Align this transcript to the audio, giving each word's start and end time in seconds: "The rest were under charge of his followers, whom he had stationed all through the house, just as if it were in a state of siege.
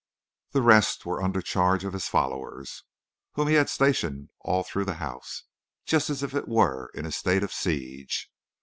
"The 0.53 0.63
rest 0.63 1.05
were 1.05 1.21
under 1.21 1.43
charge 1.43 1.83
of 1.83 1.93
his 1.93 2.07
followers, 2.07 2.85
whom 3.33 3.47
he 3.47 3.53
had 3.53 3.69
stationed 3.69 4.31
all 4.39 4.63
through 4.63 4.85
the 4.85 4.95
house, 4.95 5.43
just 5.85 6.09
as 6.09 6.23
if 6.23 6.33
it 6.33 6.47
were 6.47 6.87
in 6.95 7.05
a 7.05 7.11
state 7.11 7.43
of 7.43 7.53
siege. 7.53 8.27